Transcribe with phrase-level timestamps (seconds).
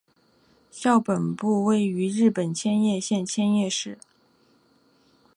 [0.71, 3.99] 校本部位于日本千叶县千叶市。